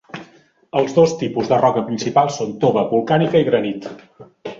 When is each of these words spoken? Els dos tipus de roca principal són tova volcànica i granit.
Els 0.79 0.93
dos 0.99 1.11
tipus 1.19 1.51
de 1.51 1.59
roca 1.61 1.83
principal 1.89 2.31
són 2.37 2.55
tova 2.65 2.85
volcànica 2.95 3.43
i 3.45 3.47
granit. 3.51 3.87